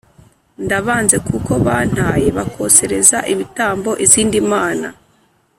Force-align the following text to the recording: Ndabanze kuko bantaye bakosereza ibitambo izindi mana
Ndabanze 0.65 1.17
kuko 1.27 1.51
bantaye 1.65 2.27
bakosereza 2.37 3.17
ibitambo 3.33 3.91
izindi 4.05 4.37
mana 4.51 4.87